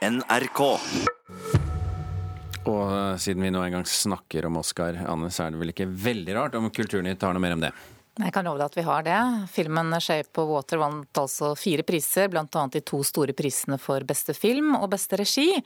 NRK. 0.00 0.60
Og 2.70 2.84
eh, 2.88 3.16
siden 3.20 3.44
vi 3.44 3.50
nå 3.52 3.60
en 3.60 3.74
gang 3.74 3.84
snakker 3.84 4.46
om 4.48 4.56
Oscar, 4.60 4.96
Anne, 5.04 5.28
så 5.28 5.44
er 5.44 5.52
det 5.52 5.60
vel 5.60 5.72
ikke 5.74 5.88
veldig 5.92 6.36
rart 6.38 6.56
om 6.56 6.70
Kulturnytt 6.72 7.20
har 7.26 7.36
noe 7.36 7.44
mer 7.44 7.56
om 7.58 7.64
det? 7.66 7.72
Jeg 8.18 8.32
kan 8.34 8.44
love 8.44 8.58
deg 8.58 8.66
at 8.66 8.76
vi 8.76 8.82
har 8.82 9.04
det. 9.06 9.18
Filmen 9.54 9.94
'Shape 9.94 10.42
of 10.42 10.48
Water' 10.50 10.80
vant 10.82 11.18
altså 11.18 11.54
fire 11.56 11.84
priser, 11.86 12.28
bl.a. 12.28 12.66
de 12.66 12.80
to 12.82 13.02
store 13.06 13.32
prisene 13.32 13.78
for 13.78 14.02
beste 14.02 14.34
film 14.34 14.74
og 14.74 14.90
beste 14.90 15.16
regi. 15.16 15.62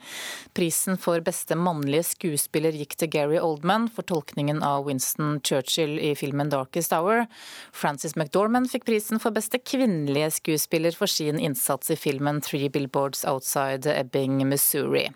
Prisen 0.53 0.99
for 1.01 1.19
beste 1.25 1.57
mannlige 1.57 2.05
skuespiller 2.13 2.71
gikk 2.77 2.95
til 3.01 3.09
Gary 3.09 3.39
Oldman 3.41 3.89
for 3.89 4.05
tolkningen 4.05 4.61
av 4.63 4.85
Winston 4.85 5.41
Churchill 5.41 5.97
i 5.99 6.13
filmen 6.15 6.51
'Darkest 6.51 6.93
Hour'. 6.93 7.25
Frances 7.73 8.15
McDormand 8.15 8.69
fikk 8.69 8.85
prisen 8.85 9.19
for 9.19 9.33
beste 9.33 9.57
kvinnelige 9.57 10.29
skuespiller 10.37 10.95
for 10.95 11.07
sin 11.07 11.39
innsats 11.39 11.89
i 11.89 11.97
filmen 11.97 12.41
'Three 12.41 12.69
Billboards 12.69 13.25
Outside 13.25 13.89
Ebbing, 13.89 14.45
Missouri'. 14.45 15.09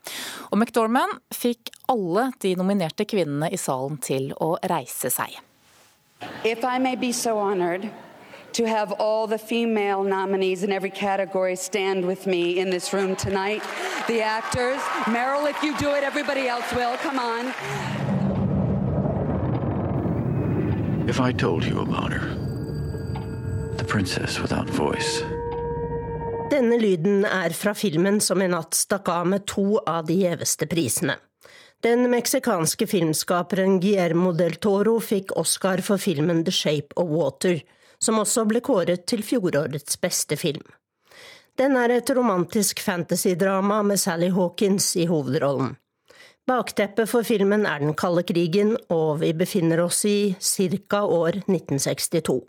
Og 0.52 0.57
McDormand 0.57 1.21
fikk 1.32 1.70
alle 1.88 2.32
de 2.42 2.56
nominerte 2.56 3.06
kvinnene 3.06 3.54
i 3.54 3.57
salen 3.57 4.02
til 4.02 4.34
å 4.42 4.57
reise 4.66 5.14
seg. 5.14 5.38
If 6.43 6.64
I 6.65 6.79
may 6.79 6.96
be 6.96 7.11
so 7.11 7.37
honored 7.37 7.89
to 8.54 8.65
have 8.65 8.91
all 8.93 9.28
the 9.28 9.37
female 9.37 10.04
nominees 10.04 10.64
in 10.64 10.71
every 10.71 10.89
category 10.89 11.55
stand 11.55 12.05
with 12.05 12.28
me 12.28 12.59
in 12.59 12.69
this 12.69 12.93
room 12.93 13.15
tonight, 13.15 13.64
the 14.07 14.21
actors, 14.21 14.82
Meryl, 15.05 15.50
if 15.50 15.61
you 15.64 15.78
do 15.78 15.92
it, 15.92 16.04
everybody 16.04 16.47
else 16.47 16.71
will. 16.73 16.97
Come 16.97 17.19
on. 17.19 17.54
If 21.07 21.19
I 21.19 21.32
told 21.32 21.64
you 21.64 21.79
about 21.82 22.14
her, 22.14 22.36
the 23.78 23.86
princess 23.86 24.39
without 24.39 24.70
voice. 24.70 25.23
Denne 26.50 26.79
lyden 26.81 27.25
er 27.25 27.54
fra 27.54 27.73
filmen 27.73 28.20
som 28.21 28.42
i 28.42 28.47
natt 28.50 28.73
stakk 28.73 29.09
av 29.14 29.28
med 29.28 29.45
to 29.45 29.79
av 29.86 30.07
de 30.09 30.15
gjeveste 30.23 30.65
prisene. 30.67 31.15
Den 31.82 32.09
meksikanske 32.11 32.88
filmskaperen 32.88 33.80
Guillermo 33.80 34.34
del 34.36 34.58
Toro 34.59 34.98
fikk 35.00 35.31
Oscar 35.40 35.80
for 35.80 35.98
filmen 35.98 36.42
The 36.44 36.52
Shape 36.52 36.95
of 37.00 37.08
Water, 37.08 37.62
som 38.04 38.20
også 38.20 38.44
ble 38.50 38.59
kåret 38.59 39.06
til 39.08 39.23
fjorårets 39.23 39.95
beste 40.04 40.36
film. 40.36 40.66
Den 41.56 41.78
er 41.80 41.94
et 41.95 42.12
romantisk 42.16 42.81
fantasydrama 42.84 43.80
med 43.84 44.00
Sally 44.00 44.28
Hawkins 44.36 44.89
i 45.00 45.06
hovedrollen. 45.08 45.78
Bakteppet 46.48 47.08
for 47.12 47.23
filmen 47.23 47.64
er 47.64 47.80
den 47.80 47.95
kalde 47.95 48.26
krigen, 48.28 48.76
og 48.92 49.22
vi 49.23 49.32
befinner 49.32 49.86
oss 49.86 50.04
i 50.04 50.36
ca. 50.36 51.04
år 51.06 51.39
1962. 51.45 52.42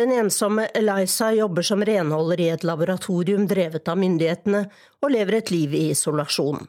Den 0.00 0.12
ensomme 0.12 0.68
Eliza 0.74 1.28
jobber 1.32 1.62
som 1.62 1.84
renholder 1.84 2.40
i 2.40 2.48
et 2.56 2.64
laboratorium 2.64 3.44
drevet 3.52 3.88
av 3.88 4.00
myndighetene, 4.00 4.64
og 5.04 5.12
lever 5.12 5.42
et 5.42 5.52
liv 5.52 5.76
i 5.76 5.86
isolasjon. 5.92 6.64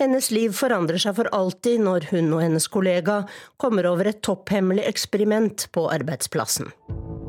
Hennes 0.00 0.30
liv 0.32 0.54
forandrer 0.56 1.00
seg 1.02 1.18
for 1.18 1.28
alltid 1.36 1.82
når 1.84 2.08
hun 2.12 2.30
og 2.32 2.40
hennes 2.40 2.66
kollega 2.72 3.22
kommer 3.60 3.86
over 3.90 4.08
et 4.08 4.22
topphemmelig 4.24 4.86
eksperiment 4.88 5.66
på 5.76 5.84
arbeidsplassen. 5.92 6.72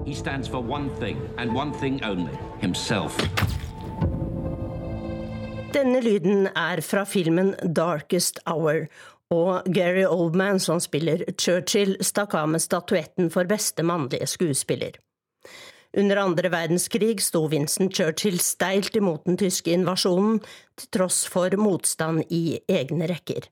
He 0.08 0.16
stands 0.16 0.48
for 0.48 0.64
one 0.64 0.90
thing, 1.00 1.20
and 1.38 1.56
one 1.56 1.74
thing 1.80 2.00
only 2.04 2.36
himself. 2.62 3.20
Denne 5.74 6.00
lyden 6.06 6.48
er 6.56 6.82
fra 6.86 7.04
filmen 7.04 7.56
Darkest 7.76 8.40
Hour, 8.48 8.88
og 9.34 9.66
Gary 9.74 10.04
Oldman, 10.06 10.60
som 10.60 10.80
spiller 10.80 11.24
Churchill, 11.40 11.98
stakk 12.00 12.36
av 12.38 12.52
med 12.54 12.62
statuetten 12.62 13.32
for 13.34 13.50
beste 13.50 13.84
mannlige 13.84 14.28
skuespiller. 14.30 15.00
Under 15.94 16.18
andre 16.18 16.50
verdenskrig 16.50 17.22
sto 17.22 17.44
Vincent 17.52 17.94
Churchill 17.94 18.40
steilt 18.42 18.96
imot 18.98 19.28
den 19.28 19.38
tyske 19.38 19.76
invasjonen, 19.76 20.40
til 20.80 20.90
tross 20.96 21.24
for 21.30 21.54
motstand 21.62 22.24
i 22.34 22.58
egne 22.66 23.10
rekker. 23.12 23.46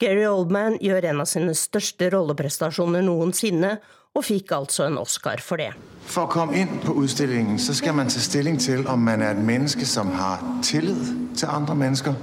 Gary 0.00 0.26
Oldman 0.28 0.76
gjør 0.84 1.08
en 1.08 1.22
av 1.24 1.28
sine 1.28 1.54
største 1.56 2.10
rolleprestasjoner 2.12 3.04
noensinne, 3.06 3.78
og 4.16 4.24
fikk 4.24 4.52
altså 4.56 4.86
en 4.88 4.98
Oscar 5.00 5.40
for 5.44 5.60
det. 5.60 5.70
For 6.08 6.26
å 6.26 6.32
komme 6.32 6.56
inn 6.60 6.80
på 6.82 6.94
utstillingen 7.02 7.60
så 7.60 7.76
skal 7.76 7.96
man 7.96 8.12
ta 8.12 8.20
stilling 8.20 8.58
til 8.60 8.84
om 8.88 9.04
man 9.04 9.22
er 9.24 9.36
et 9.36 9.44
menneske 9.44 9.86
som 9.88 10.10
har 10.16 10.44
tillit 10.64 11.12
til 11.38 11.52
andre 11.52 11.76
mennesker, 11.78 12.16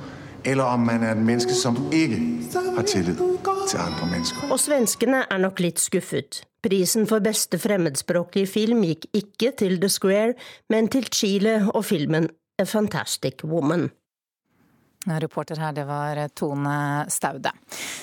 eller 0.45 0.63
om 0.63 0.85
man 0.85 1.03
er 1.03 1.15
et 1.15 1.25
menneske 1.25 1.55
som 1.57 1.77
ikke 1.93 2.61
har 2.77 2.87
tillit 2.87 3.19
til 3.69 3.81
andre 3.81 4.09
mennesker. 4.11 4.47
Og 4.51 4.61
svenskene 4.61 5.25
er 5.25 5.41
nok 5.41 5.59
litt 5.63 5.81
skuffet. 5.81 6.43
Prisen 6.65 7.05
for 7.09 7.21
beste 7.21 7.59
fremmedspråklige 7.61 8.49
film 8.49 8.85
gikk 8.85 9.09
ikke 9.13 9.51
til 9.59 9.77
The 9.81 9.89
Square, 9.91 10.33
men 10.73 10.89
til 10.93 11.05
Chile 11.13 11.59
og 11.73 11.85
filmen 11.85 12.29
A 12.61 12.65
Fantastic 12.65 13.43
Woman. 13.45 13.89
Reporter 15.05 15.59
her, 15.61 15.73
det 15.77 15.83
var 15.85 16.17
Tone 16.33 17.05
Staude. 17.13 17.51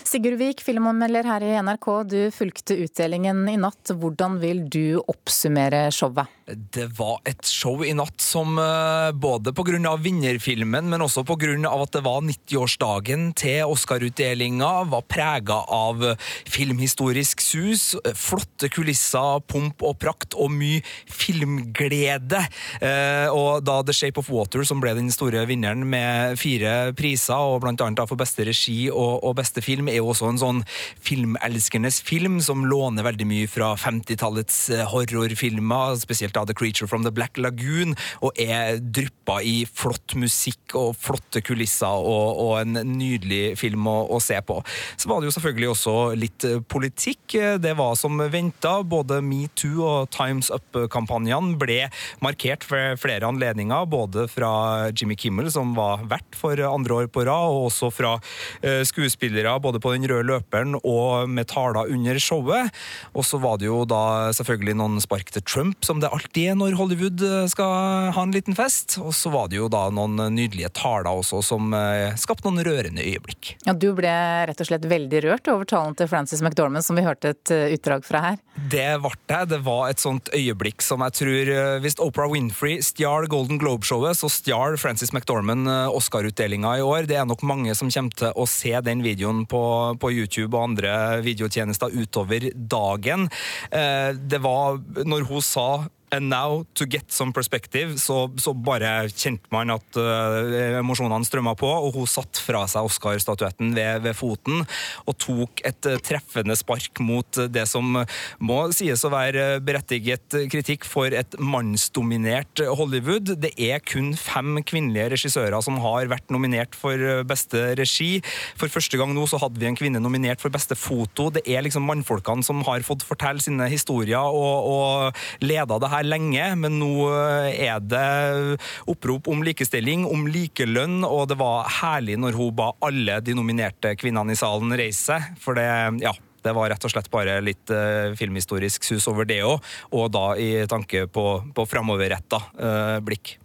Sigurd 0.06 0.38
Vik, 0.38 0.62
filmanmelder 0.62 1.26
her 1.26 1.42
i 1.42 1.56
NRK, 1.58 1.88
du 2.06 2.18
fulgte 2.34 2.76
utdelingen 2.84 3.42
i 3.50 3.56
natt. 3.58 3.90
Hvordan 3.90 4.38
vil 4.42 4.62
du 4.70 5.00
oppsummere 5.00 5.88
showet? 5.90 6.30
Det 6.46 6.88
var 6.98 7.20
et 7.28 7.46
show 7.46 7.84
i 7.86 7.92
natt 7.94 8.18
som 8.22 8.56
eh, 8.58 9.12
både 9.14 9.52
pga. 9.54 9.94
vinnerfilmen, 10.02 10.88
men 10.90 11.04
også 11.04 11.22
pga. 11.22 11.54
at 11.70 11.92
det 11.94 12.02
var 12.02 12.24
90-årsdagen 12.26 13.32
til 13.38 13.70
Oscar-utdelinga, 13.70 14.70
var 14.90 15.06
prega 15.06 15.60
av 15.70 16.02
filmhistorisk 16.50 17.40
sus, 17.40 17.94
flotte 18.18 18.68
kulisser, 18.72 19.38
pomp 19.46 19.82
og 19.86 19.98
prakt 20.02 20.34
og 20.34 20.50
mye 20.50 20.82
filmglede. 21.06 22.42
Eh, 22.82 23.28
og 23.30 23.62
da 23.62 23.78
The 23.86 23.94
Shape 23.94 24.18
of 24.18 24.30
Water, 24.32 24.64
som 24.66 24.82
ble 24.82 24.96
den 24.98 25.12
store 25.14 25.44
vinneren 25.46 25.86
med 25.86 26.38
fire 26.40 26.92
priser, 26.98 27.38
og 27.38 27.62
annet 27.70 28.02
for 28.08 28.18
beste 28.18 28.46
regi 28.48 28.90
og, 28.90 29.30
beste 29.38 29.62
film, 29.64 29.88
er 29.88 30.00
jo 30.00 30.10
også 30.10 30.32
en 30.32 30.42
sånn 30.42 30.60
filmelskernes 31.02 32.02
film 32.04 32.40
som 32.44 32.66
låner 32.68 33.06
veldig 33.06 33.28
mye 33.28 33.50
fra 33.50 33.72
50-tallets 33.78 34.58
eh, 34.74 34.84
horrorfilmer, 34.90 35.96
spesielt 36.02 36.31
av 36.40 36.48
The 36.48 36.56
Creature 36.56 36.88
from 36.90 37.06
the 37.06 37.12
Black 37.14 37.38
Lagoon, 37.40 37.96
og 38.22 38.38
er 38.40 38.80
dryppa 38.82 39.40
i 39.44 39.62
flott 39.68 40.16
musikk 40.18 40.76
og 40.78 40.96
flotte 41.00 41.42
kulisser 41.44 41.88
og, 41.92 42.40
og 42.42 42.52
en 42.60 42.80
nydelig 42.94 43.56
film 43.60 43.86
å, 43.90 43.96
å, 44.12 44.20
se 44.22 44.38
på. 44.46 44.60
Så 44.96 45.10
var 45.10 45.20
det 45.20 45.30
jo 45.30 45.34
selvfølgelig 45.36 45.70
også 45.72 45.96
litt 46.18 46.46
eh, 46.48 46.60
politikk. 46.62 47.36
Det 47.62 47.74
var 47.78 47.96
som 47.98 48.20
venta. 48.32 48.78
Både 48.86 49.20
Metoo 49.24 49.82
og 49.86 50.10
Times 50.14 50.50
Up-kampanjene 50.52 51.56
ble 51.60 51.78
markert 52.24 52.66
ved 52.70 53.00
flere 53.02 53.28
anledninger, 53.28 53.86
både 53.90 54.26
fra 54.30 54.52
Jimmy 54.90 55.16
Kimmel, 55.18 55.50
som 55.52 55.74
var 55.76 56.04
vert 56.10 56.38
for 56.38 56.58
andre 56.66 57.02
år 57.02 57.10
på 57.12 57.26
rad, 57.28 57.52
og 57.52 57.68
også 57.70 57.90
fra 57.94 58.14
eh, 58.62 58.82
skuespillere 58.88 59.54
både 59.62 59.80
på 59.82 59.94
den 59.94 60.06
røde 60.10 60.28
løperen 60.28 60.76
og 60.80 61.30
med 61.30 61.48
taler 61.50 61.90
under 61.92 62.18
showet. 62.22 62.72
Og 63.16 63.26
så 63.26 63.40
var 63.42 63.58
det 63.60 63.68
jo 63.68 63.82
da 63.88 64.32
selvfølgelig 64.36 64.76
noen 64.78 65.02
spark 65.02 65.32
til 65.34 65.44
Trump, 65.46 65.82
som 65.86 66.00
det 66.02 66.10
alltid 66.12 66.21
er 66.36 66.56
når 66.58 66.76
Hollywood 66.78 67.22
eh, 67.26 67.46
skal 67.52 68.12
ha 68.14 68.24
en 68.24 68.34
liten 68.34 68.56
fest. 68.58 68.98
Og 69.02 69.14
så 69.16 69.32
var 69.32 69.50
det 69.50 69.58
jo 69.60 69.68
da 69.72 69.86
noen 69.94 70.18
nydelige 70.34 70.72
taler 70.76 71.10
også, 71.10 71.42
som 71.46 71.72
eh, 71.76 72.14
skapte 72.20 72.48
noen 72.48 72.64
rørende 72.66 73.04
øyeblikk. 73.04 73.56
Ja, 73.66 73.74
Du 73.74 73.90
ble 73.98 74.12
rett 74.48 74.62
og 74.62 74.68
slett 74.68 74.86
veldig 74.88 75.22
rørt 75.26 75.50
over 75.52 75.68
talen 75.68 75.96
til 75.98 76.10
Frances 76.10 76.42
McDormand, 76.44 76.84
som 76.86 76.98
vi 76.98 77.06
hørte 77.06 77.34
et 77.34 77.54
utdrag 77.76 78.06
fra 78.06 78.22
her? 78.26 78.40
Det 78.70 78.88
ble 79.02 79.14
det. 79.30 79.40
Det 79.52 79.60
var 79.66 79.90
et 79.90 80.02
sånt 80.02 80.30
øyeblikk 80.34 80.82
som 80.84 81.02
jeg 81.04 81.14
tror 81.16 81.48
Hvis 81.82 81.96
Oprah 82.02 82.30
Winfrey 82.30 82.78
stjal 82.84 83.26
Golden 83.30 83.58
Globe-showet, 83.60 84.18
så 84.18 84.30
stjal 84.32 84.76
Frances 84.80 85.12
McDormand 85.12 85.68
Oscar-utdelinga 85.92 86.76
i 86.78 86.84
år. 86.84 87.08
Det 87.10 87.18
er 87.18 87.28
nok 87.28 87.44
mange 87.46 87.74
som 87.78 87.90
kommer 87.92 88.16
til 88.18 88.32
å 88.38 88.46
se 88.48 88.74
den 88.84 89.02
videoen 89.04 89.44
på, 89.50 89.62
på 90.00 90.12
YouTube 90.14 90.52
og 90.56 90.70
andre 90.70 90.92
videotjenester 91.24 91.94
utover 91.96 92.50
dagen. 92.54 93.28
Eh, 93.70 94.12
det 94.16 94.40
var 94.42 94.80
når 95.06 95.28
hun 95.30 95.44
sa 95.44 95.66
And 96.12 96.28
now, 96.28 96.66
to 96.74 96.84
get 96.84 97.10
some 97.10 97.32
perspective, 97.32 97.96
så, 97.96 98.26
så 98.36 98.52
bare 98.52 99.06
kjente 99.08 99.48
man 99.48 99.72
at 99.72 99.96
uh, 99.96 100.76
emosjonene 100.82 101.24
strømma 101.24 101.54
på, 101.56 101.70
og 101.72 101.96
hun 101.96 102.10
satte 102.10 102.42
fra 102.44 102.66
seg 102.68 102.84
Oscar-statuetten 102.84 103.70
ved, 103.72 104.02
ved, 104.04 104.12
foten 104.18 104.60
og 105.08 105.16
tok 105.16 105.62
et 105.64 105.88
uh, 105.88 105.96
treffende 106.04 106.52
spark 106.60 107.00
mot 107.00 107.40
uh, 107.40 107.46
det 107.48 107.64
som 107.70 107.96
må 108.44 108.58
sies 108.76 109.06
å 109.08 109.12
være 109.14 109.62
berettiget 109.64 110.36
kritikk 110.52 110.84
for 110.84 111.16
et 111.16 111.38
mannsdominert 111.40 112.60
Hollywood. 112.60 113.32
Det 113.40 113.54
er 113.56 113.80
kun 113.80 114.12
fem 114.12 114.60
kvinnelige 114.68 115.14
regissører 115.14 115.64
som 115.64 115.80
har 115.80 116.12
vært 116.12 116.28
nominert 116.28 116.76
for 116.76 117.24
beste 117.24 117.70
regi. 117.80 118.18
For 118.60 118.68
første 118.68 119.00
gang 119.00 119.16
nå 119.16 119.24
så 119.32 119.40
hadde 119.40 119.64
vi 119.64 119.70
en 119.70 119.80
kvinne 119.80 120.04
nominert 120.04 120.44
for 120.44 120.52
beste 120.52 120.76
foto. 120.76 121.30
Det 121.32 121.46
er 121.48 121.64
liksom 121.64 121.88
mannfolkene 121.88 122.44
som 122.44 122.60
har 122.68 122.84
fått 122.84 123.08
fortelle 123.08 123.40
sine 123.40 123.72
historier 123.72 124.20
og, 124.20 124.68
og 124.76 125.48
leda 125.48 125.80
det 125.80 125.92
her 125.94 126.01
lenge, 126.06 126.48
men 126.58 126.78
nå 126.80 126.92
eh, 127.10 127.68
er 127.68 127.80
det 127.84 128.58
opprop 128.90 129.30
om 129.32 129.44
likestilling, 129.46 130.06
om 130.08 130.26
likelønn, 130.30 131.02
og 131.06 131.28
det 131.30 131.38
var 131.40 131.70
herlig 131.80 132.18
når 132.20 132.38
hun 132.38 132.52
ba 132.58 132.72
alle 132.84 133.20
de 133.24 133.36
nominerte 133.36 133.94
kvinnene 134.00 134.34
i 134.34 134.38
salen 134.38 134.74
reise 134.78 135.12
seg, 135.12 135.32
for 135.42 135.58
det, 135.58 135.68
ja. 136.04 136.14
Det 136.42 136.50
var 136.56 136.72
rett 136.72 136.82
og 136.82 136.90
slett 136.90 137.06
bare 137.06 137.36
litt 137.38 137.70
uh, 137.70 138.16
filmhistorisk 138.18 138.82
sus 138.82 139.04
over 139.06 139.28
det 139.30 139.44
òg, 139.46 139.62
og 139.94 140.08
da 140.10 140.24
i 140.34 140.64
tanke 140.66 141.04
på, 141.06 141.26
på 141.54 141.66
framoverretta 141.70 142.40
uh, 142.58 142.98
blikk. 143.06 143.36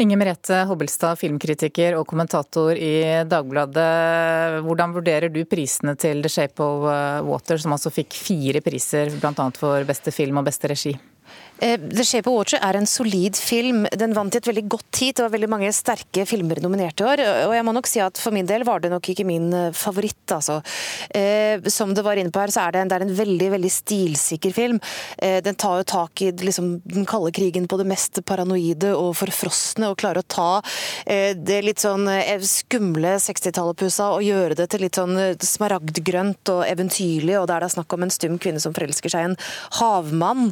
Inger 0.00 0.16
Merete 0.16 0.62
Hobbelstad, 0.70 1.20
filmkritiker 1.20 1.98
og 1.98 2.06
kommentator 2.08 2.72
i 2.72 3.20
Dagbladet. 3.28 4.64
Hvordan 4.64 4.96
vurderer 4.96 5.28
du 5.28 5.42
prisene 5.44 5.92
til 6.00 6.24
The 6.24 6.32
Shape 6.32 6.64
of 6.64 6.88
Water, 7.28 7.60
som 7.60 7.76
altså 7.76 7.92
fikk 7.92 8.16
fire 8.16 8.64
priser, 8.64 9.12
bl.a. 9.12 9.50
for 9.60 9.84
beste 9.92 10.16
film 10.16 10.40
og 10.40 10.48
beste 10.48 10.72
regi? 10.72 10.96
Eh, 11.62 11.78
The 11.78 12.04
Shape 12.04 12.26
of 12.30 12.34
Water 12.34 12.58
er 12.58 12.76
en 12.76 12.88
solid 12.90 13.38
film. 13.38 13.84
Den 13.98 14.14
vant 14.16 14.34
i 14.34 14.40
et 14.40 14.48
veldig 14.48 14.64
godt 14.72 14.88
tid. 14.90 15.14
Det 15.14 15.22
var 15.22 15.34
veldig 15.36 15.50
mange 15.52 15.70
sterke 15.74 16.24
filmer 16.26 16.58
nominert 16.64 16.98
i 16.98 17.06
år. 17.06 17.22
Og 17.46 17.54
jeg 17.54 17.66
må 17.66 17.74
nok 17.76 17.88
si 17.90 18.00
at 18.02 18.18
for 18.18 18.34
min 18.34 18.48
del 18.48 18.64
var 18.66 18.82
det 18.82 18.90
nok 18.90 19.12
ikke 19.12 19.26
min 19.28 19.46
eh, 19.54 19.68
favoritt, 19.76 20.24
altså. 20.34 20.58
Eh, 21.14 21.62
som 21.70 21.92
det 21.94 22.02
var 22.02 22.18
inne 22.18 22.34
på 22.34 22.42
her, 22.42 22.50
så 22.50 22.64
er 22.64 22.74
det 22.74 22.82
en, 22.82 22.90
det 22.90 22.98
er 22.98 23.06
en 23.06 23.14
veldig, 23.20 23.50
veldig 23.54 23.72
stilsikker 23.72 24.54
film. 24.56 24.80
Den 25.22 25.56
tar 25.58 25.78
jo 25.80 25.86
tak 25.86 26.22
i 26.24 26.30
liksom, 26.34 26.72
den 26.88 27.06
kalde 27.08 27.30
krigen 27.34 27.68
på 27.70 27.76
det 27.78 27.86
mest 27.88 28.18
paranoide 28.26 28.90
og 28.96 29.14
forfrosne, 29.20 29.90
og 29.90 29.98
klarer 30.00 30.22
å 30.22 30.26
ta 30.26 30.48
det 31.04 31.58
litt 31.64 31.82
sånn 31.82 32.08
skumle 32.46 33.14
60-tallet-pussa 33.22 34.08
og 34.16 34.24
gjøre 34.26 34.56
det 34.58 34.66
til 34.72 34.84
litt 34.84 34.98
sånn 34.98 35.14
smaragdgrønt 35.38 36.52
og 36.54 36.64
eventyrlig, 36.66 37.36
og 37.40 37.48
der 37.50 37.62
det 37.62 37.70
er 37.70 37.74
snakk 37.76 37.96
om 37.96 38.06
en 38.06 38.14
stum 38.14 38.38
kvinne 38.42 38.62
som 38.62 38.74
forelsker 38.76 39.12
seg 39.12 39.24
i 39.24 39.30
en 39.30 39.38
havmann. 39.78 40.50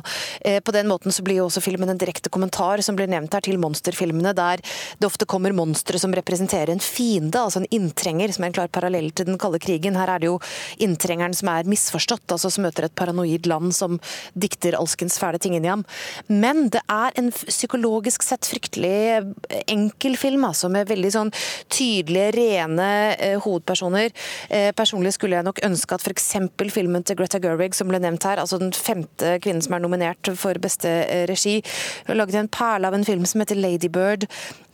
På 0.66 0.76
den 0.76 0.90
måten 0.90 0.99
måten 1.00 1.12
så 1.12 1.22
blir 1.22 1.38
jo 1.40 1.46
også 1.48 1.62
filmen 1.64 1.88
en 1.88 1.98
direkte 1.98 2.30
kommentar 2.30 2.80
som 2.82 2.96
blir 2.96 3.08
nevnt 3.08 3.32
her 3.32 3.40
til 3.40 3.58
monsterfilmene, 3.58 4.34
der 4.34 4.60
det 4.98 5.06
ofte 5.06 5.26
kommer 5.26 5.52
monstre 5.52 5.98
som 5.98 6.12
representerer 6.12 6.72
en 6.72 6.80
fiende, 6.80 7.40
altså 7.40 7.60
en 7.60 7.70
inntrenger, 7.70 8.30
som 8.32 8.44
er 8.44 8.50
en 8.50 8.56
klar 8.58 8.68
parallell 8.68 9.10
til 9.10 9.26
den 9.26 9.38
kalde 9.38 9.58
krigen. 9.58 9.96
Her 9.96 10.08
er 10.08 10.20
det 10.20 10.28
jo 10.28 10.38
inntrengeren 10.78 11.34
som 11.34 11.48
er 11.48 11.68
misforstått, 11.68 12.26
altså 12.30 12.50
som 12.50 12.64
møter 12.64 12.84
et 12.84 12.94
paranoid 12.94 13.46
land 13.46 13.72
som 13.74 13.98
dikter 14.34 14.76
alskens 14.76 15.18
fæle 15.18 15.40
ting 15.40 15.56
inn 15.56 15.64
i 15.64 15.72
ham. 15.72 15.84
Men 16.28 16.68
det 16.70 16.82
er 16.90 17.16
en 17.16 17.30
psykologisk 17.32 18.22
sett 18.26 18.48
fryktelig 18.48 19.24
enkel 19.70 20.18
film, 20.20 20.44
altså, 20.44 20.68
med 20.68 20.90
veldig 20.90 21.14
sånn 21.14 21.32
tydelige, 21.72 22.34
rene 22.36 22.90
eh, 23.16 23.38
hovedpersoner. 23.40 24.12
Eh, 24.50 24.70
personlig 24.76 25.14
skulle 25.16 25.38
jeg 25.38 25.48
nok 25.48 25.62
ønske 25.64 25.96
at 25.96 26.04
f.eks. 26.04 26.30
filmen 26.74 27.06
til 27.06 27.18
Greta 27.18 27.40
Gerwig, 27.42 27.74
som 27.78 27.88
ble 27.90 28.02
nevnt 28.02 28.28
her, 28.28 28.42
altså 28.42 28.60
den 28.60 28.74
femte 28.76 29.38
kvinnen 29.42 29.64
som 29.64 29.78
er 29.78 29.84
nominert 29.84 30.32
for 30.38 30.58
beste 30.60 30.79
regi. 30.84 31.60
Hun 32.06 32.12
har 32.12 32.20
laget 32.22 32.34
en 32.40 32.48
perle 32.48 32.88
av 32.88 32.94
en 32.94 33.04
film 33.04 33.26
som 33.26 33.40
heter 33.40 33.58
Ladybird, 33.58 34.26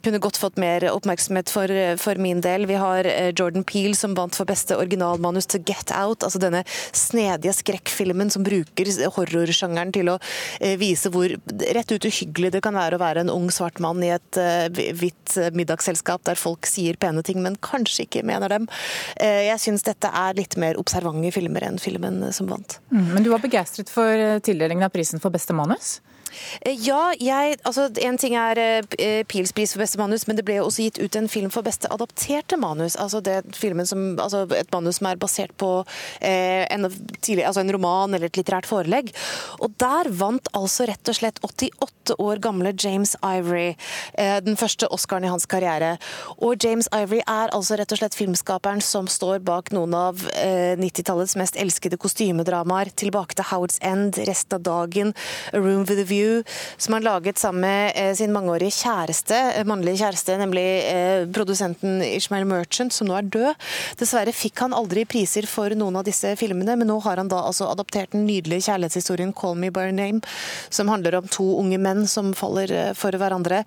kunne 0.07 0.23
godt 0.23 0.39
fått 0.39 0.59
mer 0.61 0.85
oppmerksomhet 0.93 1.51
for, 1.51 1.71
for, 1.99 2.21
min 2.23 2.41
del. 2.45 2.67
Vi 2.71 2.79
har 2.79 3.07
eh, 3.11 3.33
Jordan 3.35 3.65
Peel 3.67 3.97
som 3.99 4.15
vant 4.15 4.37
for 4.37 4.47
beste 4.49 4.77
originalmanus 4.79 5.49
til 5.51 5.65
Get 5.67 5.91
Out, 5.91 6.23
altså 6.23 6.41
denne 6.43 6.63
snedige 6.95 7.55
skrekkfilmen 7.57 8.31
som 8.33 8.47
bruker 8.47 8.91
horrorsjangeren 9.17 9.93
til 9.97 10.13
å 10.13 10.17
eh, 10.61 10.77
vise 10.81 11.11
hvor 11.13 11.35
rett 11.77 11.93
ut 11.93 12.07
uhyggelig 12.07 12.53
det 12.55 12.63
kan 12.65 12.79
være 12.79 12.99
å 12.99 13.03
være 13.03 13.27
en 13.27 13.33
ung 13.35 13.51
svart 13.55 13.81
mann 13.83 14.03
i 14.05 14.13
et 14.15 14.39
uh, 14.39 14.67
hvitt 14.71 15.37
middagsselskap 15.57 16.23
der 16.29 16.39
folk 16.39 16.69
sier 16.69 16.99
pene 17.01 17.25
ting, 17.27 17.43
men 17.43 17.59
kanskje 17.65 18.07
ikke 18.07 18.25
mener 18.27 18.53
dem. 18.53 18.69
Jeg 19.21 19.59
syns 19.61 19.85
dette 19.87 20.09
er 20.09 20.37
litt 20.39 20.57
mer 20.61 20.79
observante 20.81 21.33
filmer 21.35 21.67
enn 21.67 21.81
filmen 21.83 22.21
som 22.37 22.49
vant. 22.51 22.79
Mm, 22.93 23.09
men 23.15 23.27
du 23.27 23.31
var 23.33 23.43
begeistret 23.43 23.91
for 23.93 24.41
tildelingen 24.47 24.87
av 24.87 24.95
prisen 24.95 25.23
for 25.23 25.35
beste 25.35 25.57
manus? 25.57 25.97
Eh, 26.63 26.77
ja, 26.87 27.13
jeg, 27.21 27.59
altså 27.65 27.89
En 28.03 28.19
ting 28.21 28.37
er 28.39 28.59
Pilspris 28.87 29.27
Pils 29.31 29.53
pris 29.57 29.73
for 29.75 29.83
beste 29.83 30.01
manus, 30.01 30.27
men 30.27 30.39
det 30.39 30.45
ble 30.47 30.59
jo 30.59 30.67
også 30.69 30.87
gitt 30.87 31.01
ut 31.01 31.17
en 31.19 31.29
film 31.31 31.51
for 31.53 31.67
beste 31.67 31.89
adapterte 31.93 32.59
manus. 32.61 32.97
altså, 32.97 33.21
det 33.21 33.43
filmen 33.57 33.87
som, 33.87 34.19
altså 34.21 34.47
Et 34.57 34.73
manus 34.73 34.99
som 35.01 35.09
er 35.11 35.21
basert 35.21 35.53
på 35.57 35.85
eh, 36.21 36.65
en, 36.73 36.89
tidlig, 37.21 37.45
altså 37.45 37.61
en, 37.61 37.73
roman 37.73 38.15
eller 38.15 38.27
et 38.27 38.37
litterært 38.37 38.67
forelegg. 38.67 39.13
Og 39.61 39.73
Der 39.81 40.11
vant 40.11 40.49
altså 40.57 40.87
rett 40.89 41.09
og 41.09 41.19
slett 41.19 41.41
88 41.43 42.17
år 42.23 42.41
gamle 42.43 42.73
James 42.73 43.17
Ivory 43.23 43.77
eh, 44.19 44.39
den 44.45 44.57
første 44.57 44.89
Oscaren 44.93 45.25
i 45.25 45.33
hans 45.33 45.47
karriere. 45.47 45.97
Og 46.39 46.57
James 46.63 46.89
Ivory 46.95 47.23
er 47.27 47.53
altså 47.53 47.77
rett 47.79 47.93
og 47.93 48.01
slett 48.01 48.17
filmskaperen 48.17 48.81
som 48.85 49.09
står 49.11 49.43
bak 49.47 49.73
noen 49.77 49.95
av 49.97 50.23
eh, 50.35 50.75
90-tallets 50.81 51.37
mest 51.41 51.59
elskede 51.61 51.99
kostymedramaer. 52.01 52.93
'Tilbake 52.97 53.37
til 53.37 53.49
Howard's 53.51 53.81
End', 53.83 54.17
'Resten 54.17 54.59
av 54.59 54.63
dagen', 54.63 55.15
'A 55.53 55.59
Room 55.61 55.85
with 55.85 56.01
a 56.01 56.05
View' 56.05 56.16
som 56.77 56.97
han 56.97 57.07
laget 57.07 57.39
sammen 57.39 57.61
med 57.61 57.93
eh, 57.97 58.15
sin 58.15 58.33
mangeårige 58.33 58.75
kjæreste, 58.77 59.37
eh, 59.57 59.65
mannlige 59.69 60.01
kjæreste, 60.03 60.37
nemlig 60.41 60.65
eh, 60.91 61.25
produsenten 61.35 62.03
Ishmael 62.05 62.47
Merchant, 62.49 62.95
som 62.95 63.09
nå 63.09 63.17
er 63.19 63.31
død. 63.33 63.67
Dessverre 64.01 64.35
fikk 64.37 64.61
han 64.65 64.77
aldri 64.77 65.07
priser 65.09 65.49
for 65.51 65.73
noen 65.79 65.99
av 66.01 66.07
disse 66.07 66.35
filmene, 66.39 66.77
men 66.79 66.91
nå 66.91 66.99
har 67.07 67.21
han 67.23 67.31
da 67.33 67.43
altså 67.49 67.71
adoptert 67.71 68.15
den 68.15 68.27
nydelige 68.29 68.69
kjærlighetshistorien 68.69 69.33
'Call 69.33 69.57
Me 69.61 69.71
By 69.71 69.91
Name', 69.95 70.23
som 70.71 70.89
handler 70.93 71.19
om 71.21 71.29
to 71.29 71.47
unge 71.61 71.79
menn 71.79 72.07
som 72.07 72.33
faller 72.35 72.95
for 72.95 73.17
hverandre. 73.17 73.65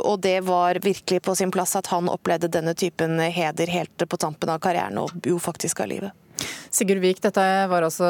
Og 0.00 0.20
det 0.20 0.40
var 0.44 0.80
virkelig 0.82 1.22
på 1.22 1.34
sin 1.36 1.50
plass 1.50 1.76
at 1.76 1.90
han 1.92 2.08
opplevde 2.08 2.50
denne 2.52 2.74
typen 2.74 3.18
heder 3.20 3.66
helt 3.66 4.08
på 4.08 4.16
tampen 4.16 4.50
av 4.50 4.60
karrieren, 4.60 4.98
og 4.98 5.26
jo 5.26 5.38
faktisk 5.38 5.80
av 5.80 5.92
livet. 5.92 6.12
Sigurd 6.70 7.02
Vik, 7.02 7.22
dette 7.24 7.44
var 7.70 7.86
altså 7.86 8.08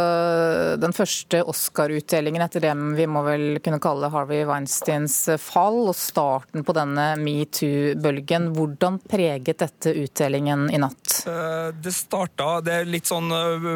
den 0.81 0.95
første 0.97 1.43
Oscar-utdelingen 1.49 2.45
etter 2.45 2.65
det 2.65 2.75
vi 2.99 3.07
må 3.09 3.23
vel 3.27 3.61
kunne 3.65 3.81
kalle 3.83 4.11
Harvey 4.13 4.45
Weinsteins 4.49 5.17
fall, 5.41 5.83
og 5.89 5.97
starten 5.97 6.65
på 6.67 6.75
denne 6.77 7.15
metoo-bølgen. 7.21 8.51
Hvordan 8.57 9.01
preget 9.11 9.63
dette 9.65 9.95
utdelingen 9.97 10.69
i 10.73 10.81
natt? 10.81 11.21
Eh, 11.27 11.71
det 11.83 11.93
starta 11.95 12.61
Det 12.65 12.75
er 12.75 12.89
litt 12.89 13.09
sånn 13.11 13.31
eh, 13.35 13.67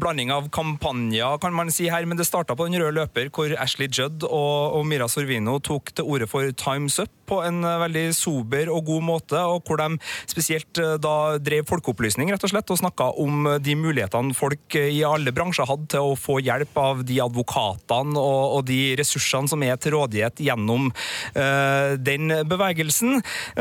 blanding 0.00 0.32
av 0.34 0.48
kampanjer, 0.54 1.38
kan 1.42 1.54
man 1.56 1.72
si 1.74 1.88
her, 1.92 2.06
men 2.08 2.18
det 2.18 2.26
starta 2.28 2.56
på 2.56 2.68
den 2.68 2.78
røde 2.80 2.94
løper, 2.98 3.30
hvor 3.34 3.52
Ashley 3.60 3.88
Judd 3.90 4.26
og, 4.28 4.80
Mira 4.88 5.08
Sorvino 5.10 5.58
tok 5.64 5.94
til 5.96 6.08
orde 6.08 6.28
for 6.30 6.50
Times 6.60 6.98
Up 7.02 7.12
på 7.28 7.40
en 7.44 7.62
eh, 7.64 7.80
veldig 7.84 8.04
sober 8.16 8.70
og 8.72 8.84
god 8.90 9.06
måte, 9.08 9.40
og 9.40 9.64
hvor 9.66 9.80
de 9.80 9.98
spesielt 10.30 10.72
da 10.74 11.14
drev 11.42 11.66
folkeopplysning 11.68 12.30
rett 12.32 12.44
og 12.44 12.52
slett, 12.52 12.70
og 12.70 12.80
snakka 12.80 13.10
om 13.20 13.48
de 13.62 13.76
mulighetene 13.78 14.13
folk 14.36 14.76
i 14.78 15.02
alle 15.06 15.32
bransjer 15.34 15.66
hadde 15.68 15.88
til 15.94 16.12
å 16.12 16.16
få 16.18 16.38
hjelp 16.44 16.76
av 16.78 17.02
de 17.06 17.18
advokatene 17.24 18.18
og, 18.20 18.58
og 18.58 18.66
de 18.68 18.94
ressursene 18.98 19.50
som 19.50 19.62
er 19.66 19.78
til 19.80 19.96
rådighet 19.96 20.42
gjennom 20.44 20.90
uh, 20.90 21.94
den 21.98 22.32
bevegelsen. 22.48 23.20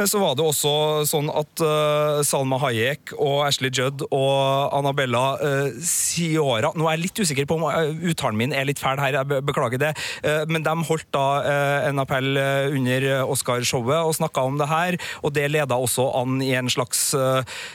Så 0.10 0.22
var 0.22 0.38
det 0.38 0.46
også 0.46 0.74
sånn 1.10 1.32
at 1.34 1.64
uh, 1.64 2.22
Salma 2.26 2.60
Hayek 2.62 3.16
og 3.18 3.44
Ashley 3.48 3.74
Judd 3.74 4.06
og 4.10 4.74
Annabella 4.76 5.24
uh, 5.42 5.82
Siora 5.84 6.74
Nå 6.78 6.88
er 6.88 6.98
jeg 6.98 7.04
litt 7.08 7.24
usikker 7.24 7.48
på 7.50 7.58
om 7.58 7.66
uttalen 8.12 8.40
min 8.40 8.54
er 8.56 8.68
litt 8.68 8.82
fæl 8.82 9.02
her, 9.02 9.18
jeg 9.18 9.44
beklager 9.46 9.80
det, 9.82 9.92
men 10.50 10.64
de 10.66 10.74
holdt 10.88 11.08
da 11.14 11.26
en 11.90 12.02
appell 12.02 12.38
under 12.38 13.06
Oscar-showet 13.30 14.08
og 14.08 14.16
snakka 14.18 14.44
om 14.48 14.58
det 14.60 14.68
her, 14.70 14.98
og 15.22 15.34
det 15.36 15.46
leda 15.52 15.78
også 15.78 16.06
an 16.18 16.42
i 16.44 16.52
en 16.58 16.70
slags 16.72 17.12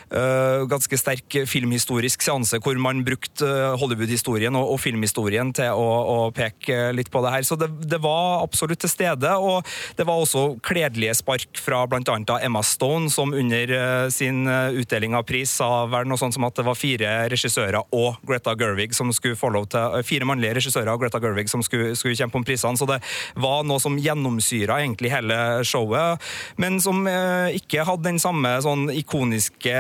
ganske 0.09 0.99
sterk 1.01 1.39
filmhistorisk 1.51 2.25
seanse 2.25 2.61
hvor 2.69 2.81
man 2.83 3.03
brukte 3.07 3.47
eh, 3.47 3.77
Hollywood-historien 3.81 4.57
og, 4.59 4.75
og, 4.75 4.81
filmhistorien 4.83 5.53
til 5.57 5.73
å, 5.73 5.87
å, 5.87 6.17
peke 6.35 6.91
litt 6.97 7.11
på 7.13 7.23
det 7.25 7.33
her. 7.33 7.47
Så 7.47 7.57
det, 7.61 7.71
det, 7.89 8.01
var 8.05 8.43
absolutt 8.43 8.83
til 8.85 8.93
stede, 8.93 9.33
og 9.41 9.67
det 9.99 10.07
var 10.09 10.21
også 10.21 10.59
kledelige 10.65 11.17
spark 11.19 11.59
fra 11.59 11.85
bl.a. 11.89 12.19
Emma 12.45 12.63
Stone, 12.67 13.11
som 13.13 13.33
under 13.37 13.73
uh, 13.73 14.11
sin 14.13 14.45
eh, 14.51 14.79
utdeling 14.83 15.17
av 15.17 15.25
pris 15.29 15.51
sa 15.59 15.87
vel 15.91 16.09
noe 16.09 16.21
sånt 16.21 16.37
som 16.37 16.47
at 16.47 16.59
det 16.59 16.67
var 16.67 16.79
fire 16.79 17.15
regissører 17.33 17.81
og 17.97 18.21
Greta 18.29 18.55
Gerwig 18.59 18.95
som 18.97 19.11
skulle 19.15 19.39
få 19.39 19.51
lov 19.55 19.69
til 19.73 20.03
Fire 20.07 20.27
mannlige 20.29 20.57
regissører 20.59 20.91
og 20.93 21.03
Greta 21.03 21.21
Gerwig 21.23 21.49
som 21.51 21.63
skulle, 21.65 21.95
skulle 21.99 22.17
kjempe 22.19 22.39
om 22.39 22.45
prisene, 22.47 22.79
så 22.79 22.87
det 22.89 22.99
var 23.41 23.65
noe 23.67 23.81
som 23.83 23.97
gjennomsyra 24.01 24.79
egentlig 24.83 25.13
hele 25.13 25.39
showet, 25.67 26.23
men 26.61 26.79
som 26.83 27.07
ikke 27.55 27.85
hadde 27.87 28.07
den 28.07 28.21
samme 28.23 28.53
sånn 28.65 28.89
ikoniske 28.93 29.75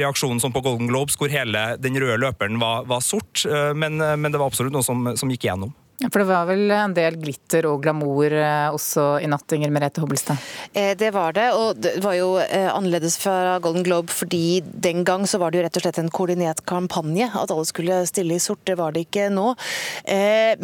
reaksjonen 0.00 0.40
som 0.42 0.54
på 0.54 0.62
Golden 0.64 0.90
Globes, 0.90 1.18
hvor 1.20 1.32
hele 1.32 1.64
den 1.82 2.00
røde 2.00 2.18
løperen 2.20 2.58
var, 2.60 2.88
var 2.90 3.04
sort, 3.04 3.44
eh, 3.48 3.70
men, 3.74 4.00
eh, 4.00 4.16
men, 4.16 4.32
det 4.32 4.40
var 4.40 4.50
absolutt 4.50 4.74
noe 4.74 4.86
som, 4.86 5.12
som 5.18 5.30
gikk 5.32 5.48
igjennom. 5.48 5.72
For 6.00 6.22
det 6.22 6.30
var 6.30 6.46
vel 6.48 6.70
en 6.72 6.94
del 6.96 7.18
glitter 7.20 7.66
og 7.68 7.82
glamour 7.84 8.32
eh, 8.32 8.72
også 8.72 9.18
i 9.20 9.26
natt, 9.28 9.52
Inger 9.52 9.68
Merete 9.74 10.00
Hobbelstad? 10.00 10.40
Eh, 10.72 10.94
det 10.96 11.10
var 11.12 11.34
det, 11.36 11.50
og 11.52 11.76
det 11.76 11.98
var 12.00 12.14
jo 12.16 12.30
annerledes 12.40 13.18
fra 13.20 13.58
Golden 13.60 13.84
Globe 13.84 14.08
fordi 14.08 14.62
den 14.64 15.04
gang 15.04 15.26
så 15.28 15.36
var 15.42 15.52
det 15.52 15.60
jo 15.60 15.66
rett 15.66 15.76
og 15.76 15.84
slett 15.84 16.00
en 16.00 16.08
koordinert 16.08 16.64
kampanje. 16.64 17.28
At 17.28 17.52
alle 17.52 17.68
skulle 17.68 18.00
stille 18.08 18.38
i 18.38 18.40
sort. 18.40 18.62
Det 18.64 18.78
var 18.80 18.96
det 18.96 19.04
ikke 19.10 19.28
nå. 19.34 19.52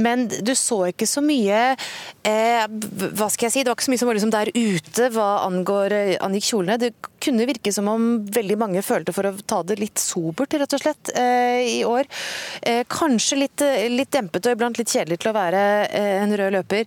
Men 0.00 0.24
du 0.30 0.54
så 0.56 0.86
ikke 0.88 1.06
så 1.08 1.20
mye 1.24 1.60
Hva 2.24 3.28
skal 3.32 3.46
jeg 3.46 3.52
si? 3.52 3.62
Det 3.64 3.70
var 3.70 3.76
ikke 3.76 3.86
så 3.86 3.92
mye 3.92 4.00
som 4.00 4.10
var 4.10 4.18
liksom 4.18 4.34
der 4.34 4.52
ute 4.56 5.10
hva 5.12 5.28
angår 5.44 5.94
angikk 6.24 6.48
kjolene. 6.48 6.80
Det 6.80 6.94
kunne 7.26 7.48
virke 7.48 7.72
som 7.74 7.90
om 7.90 8.08
veldig 8.32 8.58
mange 8.60 8.84
følte 8.86 9.14
for 9.16 9.28
å 9.28 9.34
ta 9.46 9.62
det 9.66 9.78
litt 9.80 10.00
sobert, 10.02 10.54
rett 10.54 10.76
og 10.78 10.82
slett, 10.82 11.12
i 11.16 11.80
år. 11.86 12.08
Kanskje 12.90 13.38
litt, 13.40 13.62
litt 13.92 14.12
dempet 14.14 14.46
og 14.46 14.56
iblant 14.56 14.78
litt 14.78 14.90
kjedelig 14.92 15.18
til 15.22 15.30
å 15.30 15.36
være 15.36 15.60
en 16.22 16.34
rød 16.38 16.54
løper. 16.56 16.86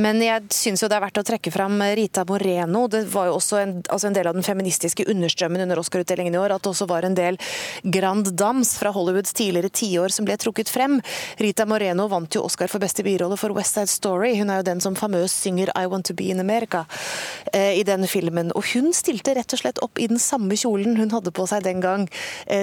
Men 0.00 0.20
jeg 0.24 0.48
syns 0.54 0.82
jo 0.82 0.88
det 0.90 0.96
er 0.98 1.04
verdt 1.04 1.20
å 1.20 1.26
trekke 1.26 1.52
fram 1.54 1.80
Rita 1.98 2.24
Moreno. 2.28 2.86
Det 2.92 3.04
var 3.12 3.30
jo 3.30 3.36
også 3.38 3.60
en, 3.60 3.74
altså 3.84 4.08
en 4.08 4.16
del 4.16 4.30
av 4.30 4.36
den 4.36 4.46
feministiske 4.46 5.06
understrømmen 5.12 5.64
under 5.66 5.80
Oscar-utdelingen 5.82 6.36
i 6.36 6.40
år. 6.40 6.56
At 6.56 6.64
det 6.64 6.72
også 6.72 6.88
var 6.90 7.06
en 7.06 7.16
del 7.18 7.38
grand 7.82 8.30
dams 8.38 8.76
fra 8.80 8.92
Hollywoods 8.94 9.34
tidligere 9.36 9.72
tiår 9.74 10.14
som 10.14 10.28
ble 10.28 10.38
trukket 10.40 10.70
frem. 10.72 10.98
Rita 11.42 11.66
Moreno 11.68 12.08
vant 12.12 12.38
jo 12.38 12.44
Oscar 12.46 12.70
for 12.72 12.82
beste 12.82 13.04
birolle 13.06 13.38
for 13.40 13.54
West 13.56 13.76
Side 13.76 13.92
Story. 13.92 14.34
Hun 14.38 14.50
er 14.52 14.62
jo 14.62 14.68
den 14.70 14.82
som 14.84 14.96
famøst 14.98 15.44
synger 15.44 15.72
I 15.76 15.86
Want 15.90 16.08
To 16.10 16.16
Be 16.16 16.30
In 16.32 16.40
America 16.42 16.86
i 17.52 17.82
den 17.86 18.06
filmen. 18.10 18.52
Og 18.56 18.64
hun 18.72 18.92
stilte 18.96 19.34
rett 19.36 19.52
og 19.52 19.58
slett 19.60 19.65
opp 19.82 19.98
i 19.98 20.08
den 20.10 20.20
samme 20.22 20.56
kjolen 20.58 20.96
hun 20.98 21.12
hadde 21.14 21.32
på 21.34 21.46
seg 21.50 21.64
den 21.66 21.82
gang, 21.84 22.06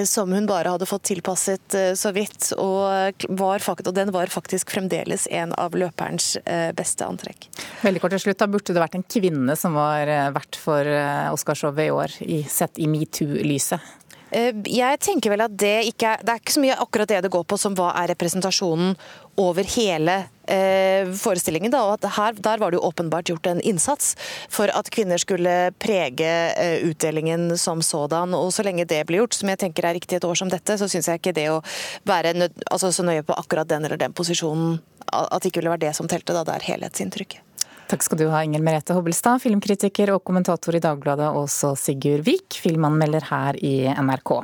som 0.07 0.31
hun 0.33 0.47
bare 0.49 0.71
hadde 0.73 0.87
fått 0.89 1.05
tilpasset 1.09 1.75
så 1.99 2.11
vidt. 2.15 2.51
Og, 2.57 3.25
var, 3.29 3.65
og 3.73 3.91
den 3.95 4.13
var 4.15 4.31
faktisk 4.31 4.71
fremdeles 4.73 5.27
en 5.31 5.53
av 5.59 5.75
løperens 5.77 6.37
beste 6.77 7.07
antrekk. 7.07 7.49
Veldig 7.83 8.03
kort 8.03 8.15
til 8.15 8.23
slutt, 8.27 8.39
da 8.41 8.49
burde 8.51 8.75
det 8.75 8.83
vært 8.83 8.97
en 8.99 9.07
kvinne 9.07 9.57
som 9.59 9.75
var 9.77 10.09
vert 10.35 10.59
for 10.59 10.87
Oscarshowet 11.33 11.87
i 11.87 11.91
år, 11.93 12.17
sett 12.51 12.79
i 12.79 12.89
metoo-lyset? 12.89 14.02
Jeg 14.33 14.99
tenker 15.03 15.33
vel 15.33 15.43
at 15.45 15.53
det 15.61 15.75
ikke 15.91 16.15
er 16.15 16.23
Det 16.25 16.31
er 16.33 16.39
ikke 16.41 16.55
så 16.55 16.63
mye 16.63 16.77
akkurat 16.81 17.11
det 17.11 17.21
det 17.25 17.33
går 17.33 17.43
på 17.45 17.57
som 17.59 17.75
hva 17.77 17.91
er 18.01 18.09
representasjonen 18.13 18.95
over 19.37 19.65
hele 19.75 20.15
eh, 20.45 21.09
forestillingen. 21.17 21.71
Da, 21.73 21.83
og 21.87 21.97
at 21.97 22.09
her, 22.17 22.33
Der 22.33 22.57
var 22.61 22.71
det 22.71 22.77
jo 22.77 22.87
åpenbart 22.87 23.29
gjort 23.29 23.47
en 23.49 23.61
innsats 23.61 24.15
for 24.49 24.69
at 24.69 24.89
kvinner 24.93 25.17
skulle 25.17 25.71
prege 25.79 26.31
eh, 26.53 26.85
utdelingen 26.89 27.57
som 27.57 27.81
sådan. 27.81 28.33
Og 28.33 28.53
så 28.53 28.63
lenge 28.63 28.85
det 28.85 29.05
blir 29.07 29.23
gjort, 29.23 29.33
som 29.33 29.49
jeg 29.49 29.61
tenker 29.65 29.85
er 29.85 29.97
riktig 29.97 30.17
et 30.17 30.27
år 30.27 30.35
som 30.35 30.49
dette, 30.49 30.77
så 30.77 30.89
syns 30.89 31.09
jeg 31.09 31.21
ikke 31.21 31.35
det 31.37 31.49
å 31.49 31.61
være 32.05 32.33
nød, 32.37 32.65
altså, 32.71 32.91
så 32.91 33.05
nøye 33.05 33.25
på 33.25 33.37
akkurat 33.37 33.69
den 33.69 33.85
eller 33.85 33.97
den 33.97 34.13
posisjonen, 34.13 34.79
at 35.13 35.41
det 35.41 35.51
ikke 35.51 35.63
ville 35.63 35.73
være 35.75 35.87
det 35.87 35.95
som 35.97 36.07
telte. 36.07 36.33
da, 36.33 36.43
Det 36.43 36.57
er 36.57 36.69
helhetsinntrykket. 36.73 37.52
Takk 37.91 38.03
skal 38.05 38.17
du 38.17 38.27
ha, 38.31 38.43
Inger 38.45 38.63
Merete 38.63 38.95
Hobbelstad, 38.95 39.41
filmkritiker 39.43 40.13
og 40.15 40.23
kommentator 40.25 40.75
i 40.77 40.81
Dagbladet, 40.83 41.27
og 41.33 41.45
også 41.45 41.73
Sigurd 41.79 42.23
Vik, 42.25 42.57
filmanmelder 42.63 43.27
her 43.29 43.59
i 43.59 43.75
NRK. 43.91 44.37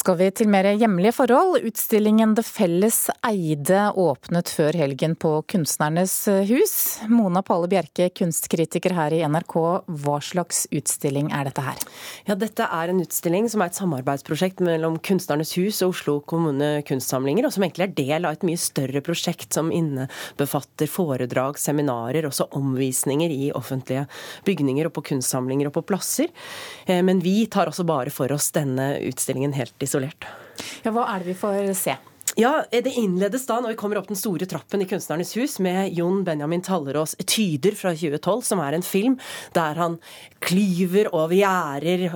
Skal 0.00 0.16
vi 0.16 0.30
til 0.32 0.48
mer 0.48 0.64
hjemlige 0.80 1.12
forhold. 1.12 1.60
Utstillingen 1.66 2.32
Det 2.36 2.44
felles 2.46 3.10
eide 3.26 3.90
åpnet 4.00 4.48
før 4.48 4.76
helgen 4.78 5.16
på 5.20 5.32
Kunstnernes 5.50 6.14
hus. 6.48 6.74
Mona 7.10 7.42
Palle 7.44 7.68
Bjerke, 7.68 8.06
kunstkritiker 8.16 8.94
her 8.96 9.12
i 9.12 9.20
NRK. 9.28 9.54
Hva 10.00 10.16
slags 10.24 10.62
utstilling 10.72 11.28
er 11.36 11.50
dette 11.50 11.64
her? 11.66 11.82
Ja, 12.28 12.36
Dette 12.40 12.64
er 12.64 12.92
en 12.92 13.02
utstilling 13.02 13.48
som 13.52 13.60
er 13.60 13.72
et 13.72 13.80
samarbeidsprosjekt 13.80 14.62
mellom 14.64 14.96
Kunstnernes 15.04 15.52
hus 15.58 15.82
og 15.84 15.92
Oslo 15.92 16.16
kommune 16.24 16.70
kunstsamlinger, 16.88 17.44
og 17.44 17.52
som 17.52 17.66
egentlig 17.66 17.90
er 17.90 17.94
del 17.98 18.28
av 18.28 18.38
et 18.38 18.46
mye 18.48 18.60
større 18.60 19.04
prosjekt 19.04 19.58
som 19.58 19.68
innebefatter 19.74 20.88
foredrag, 20.88 21.60
seminarer, 21.60 22.30
også 22.30 22.48
omvisninger 22.56 23.34
i 23.34 23.50
offentlige 23.58 24.06
bygninger 24.48 24.88
og 24.88 24.96
på 24.96 25.04
kunstsamlinger 25.12 25.68
og 25.68 25.76
på 25.76 25.84
plasser. 25.92 26.32
Eh, 26.86 27.02
men 27.04 27.20
vi 27.20 27.44
tar 27.52 27.68
også 27.68 27.84
bare 27.88 28.14
for 28.14 28.32
oss 28.32 28.48
denne 28.56 28.94
utstillingen 29.10 29.52
helt 29.58 29.76
isolert. 29.90 30.30
Ja, 30.84 30.94
Hva 30.94 31.08
er 31.10 31.20
det 31.20 31.34
vi 31.34 31.40
får 31.42 31.74
se? 31.78 31.98
Ja, 32.38 32.64
Det 32.70 32.94
innledes 32.94 33.46
da 33.48 33.58
når 33.60 33.74
vi 33.74 33.78
kommer 33.80 33.98
opp 33.98 34.08
den 34.08 34.18
store 34.18 34.46
trappen 34.46 34.80
i 34.80 34.86
Kunstnernes 34.88 35.34
hus 35.36 35.58
med 35.58 35.92
Jon 35.96 36.22
Benjamin 36.24 36.62
Tallerås 36.62 37.16
'Tyder' 37.18 37.74
fra 37.74 37.90
2012, 37.92 38.42
som 38.46 38.60
er 38.60 38.74
en 38.74 38.86
film 38.86 39.18
der 39.52 39.74
han 39.74 39.98
klyver 40.40 41.10
over 41.12 41.34
gjerder, 41.34 42.06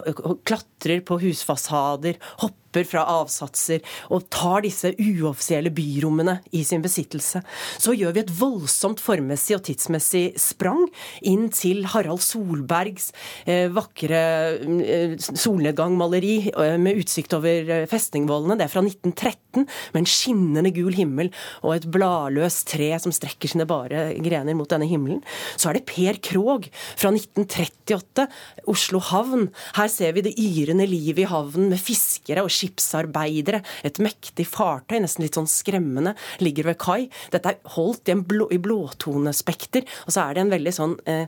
klatrer 0.47 1.03
på 1.05 1.19
husfasader, 1.21 2.17
hopper 2.39 2.64
fra 2.83 3.05
avsatser 3.21 3.85
og 4.11 4.27
tar 4.35 4.65
disse 4.67 4.91
uoffisielle 4.99 5.71
byrommene 5.75 6.41
i 6.51 6.65
sin 6.67 6.83
besittelse. 6.83 7.45
Så 7.79 7.95
gjør 7.95 8.17
vi 8.17 8.25
et 8.25 8.33
voldsomt 8.35 9.03
formmessig 9.03 9.55
og 9.59 9.65
tidsmessig 9.69 10.25
sprang 10.41 10.83
inn 11.23 11.47
til 11.55 11.85
Harald 11.93 12.23
Solbergs 12.25 13.13
eh, 13.47 13.69
vakre 13.75 14.23
eh, 14.59 15.15
solnedgangmaleri 15.21 16.37
eh, 16.51 16.77
med 16.81 17.01
utsikt 17.05 17.37
over 17.39 17.87
festningvollene. 17.91 18.59
Det 18.59 18.67
er 18.67 18.75
fra 18.75 18.83
1913, 18.85 19.67
med 19.95 20.03
en 20.03 20.11
skinnende 20.11 20.73
gul 20.75 20.97
himmel 20.97 21.31
og 21.63 21.77
et 21.77 21.89
bladløst 21.95 22.67
tre 22.73 22.91
som 23.03 23.15
strekker 23.15 23.51
sine 23.51 23.67
bare 23.69 24.09
grener 24.25 24.57
mot 24.57 24.71
denne 24.71 24.89
himmelen. 24.91 25.23
Så 25.57 25.71
er 25.71 25.79
det 25.79 25.87
Per 25.91 26.19
Krog 26.25 26.69
fra 26.73 27.13
1938, 27.13 28.27
Oslo 28.71 29.01
havn. 29.11 29.49
Her 29.79 29.91
ser 29.93 30.15
vi 30.17 30.25
det 30.27 30.37
yrende 30.41 30.87
livet 30.89 31.25
i 31.25 31.31
havnen 31.31 31.71
med 31.73 31.83
fiskere 31.83 32.45
og 32.45 32.53
skipsarbeidere. 32.65 33.63
Et 33.85 33.99
mektig 34.03 34.47
fartøy, 34.49 34.99
nesten 35.03 35.25
litt 35.25 35.37
sånn 35.37 35.51
skremmende, 35.51 36.15
ligger 36.43 36.71
ved 36.71 36.79
kai. 36.81 37.09
Dette 37.33 37.53
er 37.53 37.75
holdt 37.77 38.09
i, 38.09 38.17
blå, 38.17 38.49
i 38.55 38.59
blåtonespekter, 38.63 39.85
og 40.07 40.15
så 40.15 40.25
er 40.25 40.35
det 40.35 40.45
en 40.45 40.53
veldig 40.55 40.75
sånn 40.75 40.95
eh, 41.11 41.27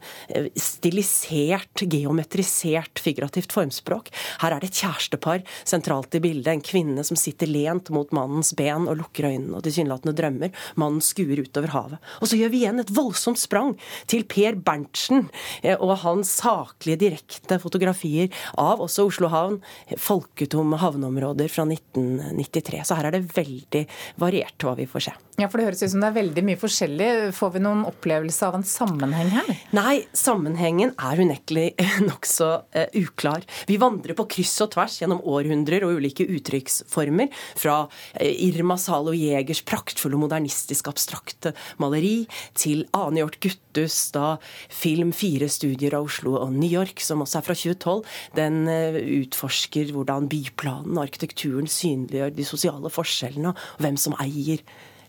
stilisert, 0.56 1.84
geometrisert, 1.84 3.00
figurativt 3.02 3.54
formspråk. 3.54 4.10
Her 4.42 4.56
er 4.56 4.62
det 4.62 4.72
et 4.72 4.82
kjærestepar 4.82 5.44
sentralt 5.64 6.16
i 6.16 6.22
bildet, 6.24 6.52
en 6.54 6.64
kvinne 6.64 7.04
som 7.06 7.18
sitter 7.18 7.50
lent 7.50 7.90
mot 7.94 8.10
mannens 8.16 8.54
ben 8.56 8.88
og 8.88 9.00
lukker 9.02 9.28
øynene 9.30 9.58
og 9.58 9.66
tilsynelatende 9.66 10.16
drømmer. 10.16 10.54
Mannen 10.80 11.04
skuer 11.04 11.42
utover 11.42 11.74
havet. 11.74 12.12
Og 12.20 12.30
så 12.30 12.40
gjør 12.40 12.52
vi 12.52 12.62
igjen 12.64 12.82
et 12.82 12.92
voldsomt 12.94 13.40
sprang 13.40 13.74
til 14.10 14.24
Per 14.28 14.58
Berntsen 14.66 15.28
eh, 15.62 15.76
og 15.76 15.98
hans 16.04 16.36
saklige, 16.40 17.00
direkte 17.06 17.58
fotografier 17.60 18.32
av 18.60 18.80
også 18.84 19.06
Oslo 19.08 19.28
havn, 19.32 19.58
folketomme 20.00 20.78
havneområder 21.26 21.48
fra 21.48 21.64
1993. 21.66 22.84
Så 22.84 22.96
her 22.96 23.08
er 23.08 23.16
det 23.16 23.26
veldig 23.34 23.86
variert 24.20 24.62
hva 24.62 24.76
vi 24.76 24.86
får 24.86 25.08
se. 25.08 25.14
Ja, 25.36 25.50
for 25.50 25.58
Det 25.58 25.66
høres 25.66 25.82
ut 25.82 25.90
som 25.92 26.00
det 26.00 26.08
er 26.08 26.16
veldig 26.16 26.42
mye 26.46 26.56
forskjellig. 26.56 27.08
Får 27.36 27.50
vi 27.52 27.60
noen 27.60 27.84
opplevelse 27.84 28.46
av 28.46 28.54
en 28.56 28.64
sammenheng 28.64 29.28
her? 29.34 29.50
Nei, 29.76 30.06
sammenhengen 30.16 30.94
er 30.96 31.20
unektelig 31.20 31.74
nokså 32.08 32.48
uh, 32.72 32.86
uklar. 32.96 33.44
Vi 33.68 33.76
vandrer 33.76 34.16
på 34.16 34.24
kryss 34.32 34.54
og 34.64 34.72
tvers 34.72 34.96
gjennom 35.02 35.20
århundrer 35.20 35.84
og 35.84 35.98
ulike 36.00 36.24
uttrykksformer. 36.24 37.28
Fra 37.60 37.82
uh, 37.84 38.24
Irma 38.24 38.78
Salo 38.80 39.12
Jegers 39.12 39.60
praktfulle 39.66 40.16
modernistisk 40.20 40.88
abstrakte 40.88 41.52
maleri 41.82 42.24
til 42.56 42.86
Ane 42.96 43.20
Hjort 43.20 43.36
Guttus 43.44 43.98
da 44.16 44.38
film 44.72 45.12
fire 45.12 45.50
studier 45.52 45.98
av 45.98 46.08
Oslo 46.08 46.38
og 46.40 46.56
New 46.56 46.70
York, 46.70 47.04
som 47.04 47.20
også 47.20 47.42
er 47.42 47.48
fra 47.50 47.58
2012. 47.60 48.16
Den 48.40 48.62
uh, 48.72 48.96
utforsker 49.20 49.92
hvordan 49.92 50.30
byplanen 50.32 50.96
og 50.96 51.10
arkitekturen 51.16 51.70
synliggjør 51.70 52.36
de 52.36 52.46
sosiale 52.46 52.92
forskjellene, 52.92 53.56
og 53.56 53.82
hvem 53.82 53.98
som 54.00 54.16
eier 54.20 54.62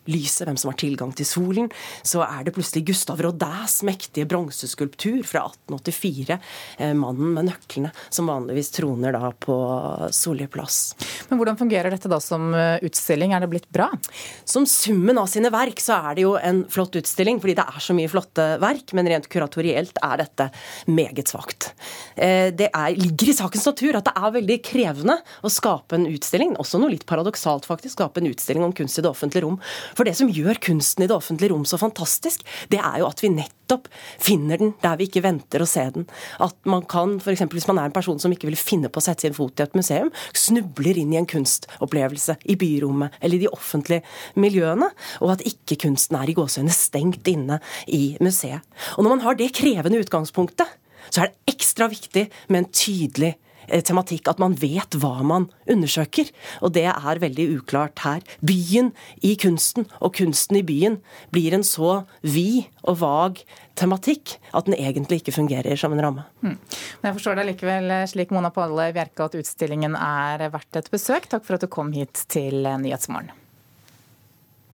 lyset, 0.08 0.46
hvem 0.48 0.58
som 0.60 0.72
har 0.72 0.78
tilgang 0.80 1.12
til 1.16 1.28
solen, 1.28 1.70
så 2.06 2.24
er 2.26 2.46
det 2.48 2.54
plutselig 2.56 2.86
Gustav 2.88 3.22
Rodins 3.24 3.82
mektige 3.88 4.28
bronseskulptur 4.30 5.20
fra 5.28 5.44
1884, 5.50 6.40
eh, 6.80 6.94
'Mannen 6.94 7.34
med 7.36 7.50
nøklene', 7.50 7.92
som 8.10 8.32
vanligvis 8.32 8.72
troner 8.72 9.12
da 9.12 9.32
på 9.32 9.58
Solli 10.12 10.48
plass. 10.48 10.96
Men 11.30 11.40
hvordan 11.40 11.60
fungerer 11.60 11.92
dette 11.92 12.10
da 12.10 12.20
som 12.20 12.54
eh, 12.54 12.80
utstilling, 12.88 13.34
er 13.34 13.44
det 13.44 13.52
blitt 13.52 13.70
bra? 13.70 13.90
Som 14.46 14.66
summen 14.66 15.18
av 15.18 15.28
sine 15.28 15.52
verk 15.52 15.80
så 15.84 16.00
er 16.10 16.16
det 16.16 16.24
jo 16.24 16.36
en 16.38 16.64
flott 16.72 16.96
utstilling, 16.96 17.42
fordi 17.44 17.58
det 17.60 17.68
er 17.68 17.84
så 17.84 17.94
mye 17.94 18.12
flotte 18.12 18.48
verk, 18.64 18.94
men 18.94 19.08
rent 19.08 19.28
kuratorielt 19.28 20.00
er 20.02 20.24
dette 20.24 20.52
meget 20.88 21.28
svakt. 21.28 21.74
Eh, 22.18 22.50
det 22.58 22.70
er, 22.72 22.96
ligger 22.98 23.32
i 23.32 23.36
sakens 23.38 23.68
natur 23.70 23.98
at 24.00 24.08
det 24.08 24.14
er 24.18 24.36
veldig 24.40 24.58
krevende 24.66 25.18
å 25.46 25.52
skape 25.54 25.98
en 25.98 26.08
utstilling, 26.10 26.56
også 26.58 26.82
noe 26.82 26.94
litt 26.94 27.06
paradoksalt 27.10 27.68
faktisk, 27.70 27.98
skape 27.98 28.24
en 28.24 28.32
utstilling 28.32 28.66
om 28.66 28.74
kunst 28.76 28.98
i 28.98 29.06
det 29.06 29.12
offentlige 29.12 29.46
rom. 29.46 29.60
For 29.98 30.08
det 30.08 30.16
som 30.18 30.32
gjør 30.32 30.60
kunsten 30.70 31.06
i 31.06 31.10
det 31.10 31.16
offentlige 31.16 31.54
rom 31.54 31.66
så 31.70 31.80
fantastisk, 31.82 32.46
det 32.74 32.82
er 32.82 33.02
jo 33.02 33.10
at 33.10 33.22
vi 33.24 33.32
nettopp 33.36 33.88
finner 34.24 34.60
den 34.62 34.74
der 34.82 34.98
vi 35.00 35.10
ikke 35.10 35.26
venter 35.26 35.62
å 35.62 35.70
se 35.70 35.86
den. 35.94 36.08
At 36.44 36.58
man 36.70 36.86
kan, 36.90 37.18
f.eks. 37.22 37.46
hvis 37.54 37.70
man 37.70 37.82
er 37.82 37.92
en 37.92 37.96
person 37.96 38.20
som 38.22 38.34
ikke 38.34 38.50
vil 38.50 38.60
finne 38.60 38.90
på 38.90 39.02
å 39.02 39.06
sette 39.06 39.28
sin 39.28 39.38
fot 39.38 39.60
i 39.60 39.68
et 39.68 39.78
museum, 39.78 40.12
snubler 40.34 40.98
inn 40.98 41.14
i 41.14 41.22
en 41.22 41.30
kunstopplevelse 41.30 42.40
i 42.50 42.58
byrommet 42.60 43.20
eller 43.22 43.38
i 43.38 43.46
de 43.46 43.54
offentlige 43.54 44.06
miljøene, 44.40 44.90
og 45.22 45.36
at 45.36 45.46
ikke 45.48 45.80
kunsten 45.86 46.18
er 46.20 46.32
i 46.32 46.38
gåsehudene 46.38 46.74
stengt 46.74 47.30
inne 47.30 47.60
i 47.86 48.18
museet. 48.24 48.66
Og 48.96 49.06
når 49.06 49.18
man 49.18 49.26
har 49.26 49.38
det 49.38 49.54
krevende 49.58 50.02
utgangspunktet, 50.02 50.78
så 51.10 51.24
er 51.24 51.32
det 51.32 51.56
ekstra 51.56 51.90
viktig 51.92 52.28
med 52.50 52.64
en 52.64 52.72
tydelig 52.72 53.36
Eh, 53.68 53.84
tematikk 53.84 54.30
at 54.32 54.40
man 54.40 54.56
vet 54.56 54.96
hva 55.02 55.20
man 55.28 55.50
undersøker. 55.70 56.30
Og 56.64 56.74
det 56.78 56.86
er 56.88 57.22
veldig 57.24 57.48
uklart 57.58 58.00
her. 58.06 58.24
Byen 58.40 58.94
i 59.26 59.36
kunsten 59.40 59.88
og 60.00 60.16
kunsten 60.20 60.60
i 60.60 60.66
byen 60.68 61.00
blir 61.36 61.56
en 61.58 61.66
så 61.68 62.04
vid 62.24 62.70
og 62.88 63.02
vag 63.02 63.42
tematikk 63.78 64.38
at 64.56 64.70
den 64.70 64.78
egentlig 64.78 65.22
ikke 65.22 65.36
fungerer 65.36 65.76
som 65.80 65.94
en 65.94 66.04
ramme. 66.04 66.24
Mm. 66.42 66.56
Men 67.02 67.10
jeg 67.10 67.18
forstår 67.20 67.40
det 67.40 67.50
likevel 67.52 67.92
slik, 68.10 68.32
Mona 68.32 68.54
Palle 68.56 68.90
Bjerke, 68.96 69.28
at 69.28 69.36
utstillingen 69.42 69.98
er 70.00 70.48
verdt 70.54 70.80
et 70.80 70.90
besøk. 70.94 71.28
Takk 71.30 71.46
for 71.46 71.60
at 71.60 71.68
du 71.68 71.70
kom 71.72 71.92
hit 71.96 72.26
til 72.32 72.64
Nyhetsmorgen. 72.64 73.36